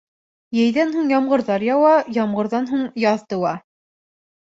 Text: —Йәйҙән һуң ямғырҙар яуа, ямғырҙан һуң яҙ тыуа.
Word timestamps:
—Йәйҙән 0.59 0.93
һуң 0.93 1.11
ямғырҙар 1.13 1.65
яуа, 1.67 1.91
ямғырҙан 2.15 2.65
һуң 2.71 2.81
яҙ 3.05 3.21
тыуа. 3.35 3.53